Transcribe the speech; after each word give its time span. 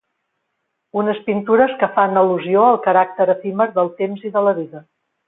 Unes 1.01 1.19
pintures 1.27 1.75
que 1.83 1.89
fan 1.97 2.17
al·lusió 2.21 2.63
al 2.71 2.79
caràcter 2.87 3.29
efímer 3.35 3.69
del 3.77 3.93
temps 4.01 4.25
i 4.31 4.37
de 4.39 4.45
la 4.49 4.57
vida. 4.63 4.83